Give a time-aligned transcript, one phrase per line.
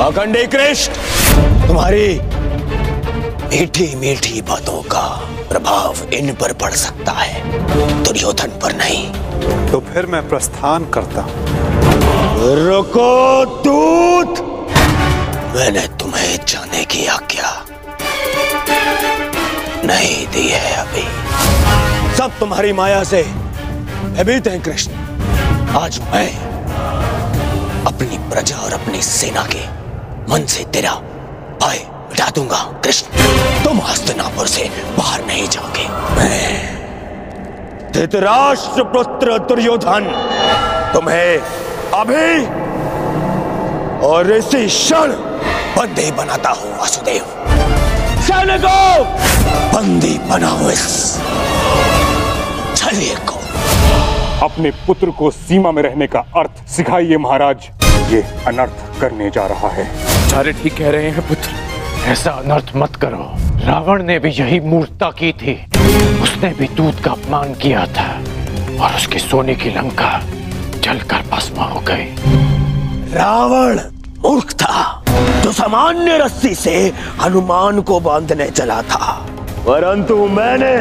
[0.00, 0.92] अखंडी कृष्ण।
[1.68, 2.08] तुम्हारी
[3.50, 5.04] मीठी मीठी बातों का
[5.48, 9.06] प्रभाव इन पर पड़ सकता है दुर्योधन पर नहीं।
[9.70, 11.32] तो फिर मैं प्रस्थान करता हूँ।
[12.58, 14.40] रुको दूत!
[15.56, 17.52] मैंने तुम्हें जाने की आज्ञा
[19.84, 21.06] नहीं दी है अभी।
[22.16, 24.92] सब तुम्हारी माया से भयभीत हैं कृष्ण।
[25.78, 26.28] आज मैं
[27.86, 29.64] अपनी प्रजा और अपनी सेना के
[30.28, 30.92] मन से तेरा
[31.62, 31.78] भय
[32.10, 40.04] मिटा दूँगा, कृष्ण। तुम हस्तनापुर से बाहर नहीं जाओगे। मैं धृतराष्ट्र पुत्र दुर्योधन,
[40.94, 41.38] तुम्हें
[41.94, 42.46] अभी
[44.06, 45.12] और इसी क्षण
[45.76, 47.24] बंदी बनाता हूँ, वासुदेव।
[48.22, 49.04] सैनिकों!
[49.72, 50.86] बंदी बनाओ इस
[54.42, 57.56] अपने पुत्र को सीमा में रहने का अर्थ सिखाइए महाराज।
[58.12, 59.84] ये अनर्थ करने जा रहा है।
[60.26, 61.50] आचार्य ठीक कह रहे हैं पुत्र।
[62.06, 63.32] ऐसा अनर्थ मत करो।
[63.64, 65.54] रावण ने भी यही मूर्खता की थी।
[66.22, 68.08] उसने भी दूध का अपमान किया था
[68.84, 70.20] और उसके सोने की लंका
[70.82, 72.14] जलकर भस्म हो गई।
[73.14, 73.80] रावण
[74.22, 75.04] मूर्ख था।
[75.42, 79.26] जो सामान्य रस्सी से हनुमान को बांधने चला था।
[79.68, 80.76] परंतु मैंने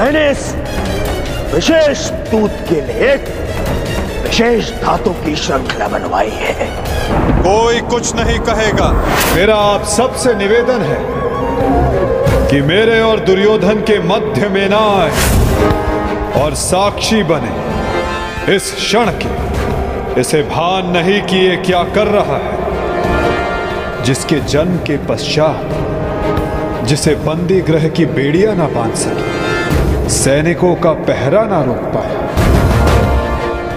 [0.00, 0.54] मैंने इस
[1.54, 1.98] विशेष
[2.30, 3.14] दूत के लिए
[4.22, 6.66] विशेष धातु की श्रृंखला बनवाई है।
[7.42, 8.88] कोई कुछ नहीं कहेगा।
[9.34, 10.98] मेरा आप सबसे निवेदन है
[12.50, 20.20] कि मेरे और दुर्योधन के मध्य में ना आए और साक्षी बने। इस क्षण के
[20.20, 27.88] इसे भान नहीं किए क्या कर रहा है, जिसके जन्म के पश्चात जिसे बंदी ग्रह
[27.88, 29.43] की बेड़िया ना बाँध सके।
[30.08, 32.16] सैनिकों का पहरा ना रोक पाए।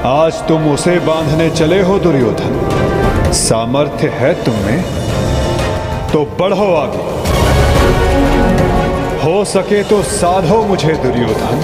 [0.06, 4.82] आज तुम उसे बांधने चले हो दुर्योधन। सामर्थ्य है तुम्हें
[6.14, 7.18] तो बढ़ो आगे।
[9.24, 11.64] हो सके तो साधो मुझे दुर्योधन।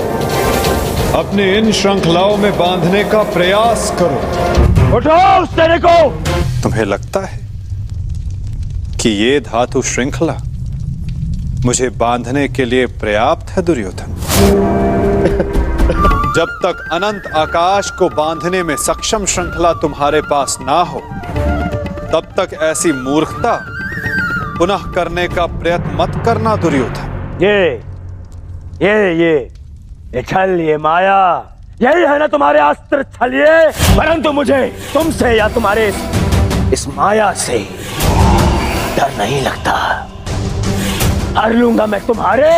[1.16, 6.10] अपने इन श्रृंखलाओं में बांधने का प्रयास करो। उठो उस सैनिकों!
[6.62, 7.40] तुम्हें लगता है
[9.02, 10.38] कि ये धातु श्रृंखला
[11.66, 14.14] मुझे बांधने के लिए पर्याप्त है दुर्योधन।
[16.36, 21.02] जब तक अनंत आकाश को बांधने में सक्षम श्रृंखला तुम्हारे पास ना हो
[22.14, 23.66] तब तक ऐसी मूर्खता
[24.58, 27.84] पुनः करने का प्रयत्न मत करना दुर्योधन। ये
[28.82, 29.52] ये ये
[30.16, 31.50] ये छल ये माया
[31.82, 33.70] यही है ना तुम्हारे अस्त्र छल ये?
[33.98, 35.94] परंतु मुझे तुमसे या तुम्हारे
[36.74, 37.68] इस माया से
[38.98, 40.10] डर नहीं लगता।
[41.38, 42.50] हर लूँगा मैं तुम्हारे।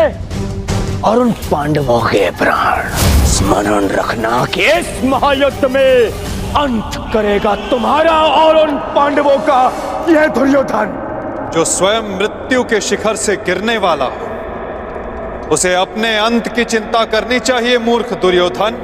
[1.01, 2.89] और उन पांडवों के प्राण
[3.25, 6.11] स्मरण रखना कि इस महायुद्ध में
[6.55, 9.61] अंत करेगा तुम्हारा और उन पांडवों का
[10.09, 16.63] यह दुर्योधन। जो स्वयं मृत्यु के शिखर से गिरने वाला हो, उसे अपने अंत की
[16.63, 18.81] चिंता करनी चाहिए, मूर्ख दुर्योधन।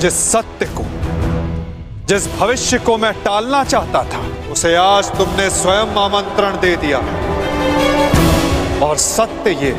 [0.00, 0.84] जिस सत्य को,
[2.06, 4.22] जिस भविष्य को मैं टालना चाहता था,
[4.52, 7.00] उसे आज तुमने स्वयं आमंत्रण दे दिया।
[8.82, 9.72] और सत्य ये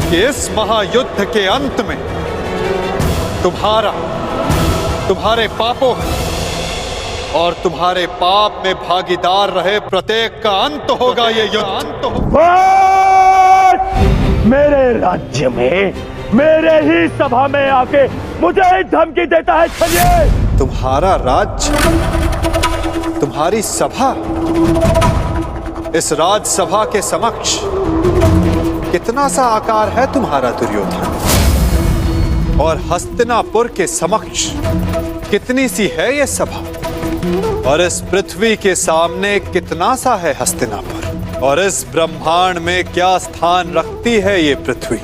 [0.00, 1.96] कि इस महायुद्ध के अंत में
[3.42, 3.90] तुम्हारा
[5.08, 5.94] तुम्हारे पापों
[7.40, 12.50] और तुम्हारे पाप में भागीदार रहे प्रत्येक का अंत होगा ये युद्ध। अंत होगा
[14.46, 15.94] मेरे राज्य में
[16.34, 18.06] मेरे ही सभा में आके
[18.40, 21.68] मुझे धमकी देता है छलिए। तुम्हारा राज्य
[23.20, 24.10] तुम्हारी सभा
[25.96, 27.50] इस राजसभा के समक्ष।
[28.92, 31.04] कितना सा आकार है तुम्हारा दुर्योधन?
[32.60, 34.46] और हस्तिनापुर के समक्ष
[35.30, 36.62] कितनी सी है ये सभा?
[37.70, 41.38] और इस पृथ्वी के सामने कितना सा है हस्तिनापुर?
[41.40, 44.98] और इस ब्रह्मांड में क्या स्थान रखती है ये पृथ्वी?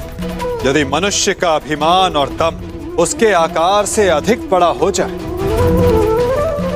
[0.69, 2.61] यदि मनुष्य का अभिमान और तम
[2.99, 5.19] उसके आकार से अधिक बड़ा हो जाए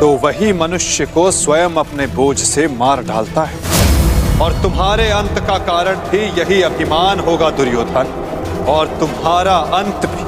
[0.01, 3.64] तो वही मनुष्य को स्वयं अपने बोझ से मार डालता है।
[4.41, 8.07] और तुम्हारे अंत का कारण भी यही अभिमान होगा, दुर्योधन।
[8.69, 10.25] और तुम्हारा अंत भी।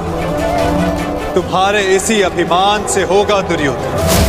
[1.33, 4.26] तुम्हारे इसी अभिमान से होगा, दुर्योधन।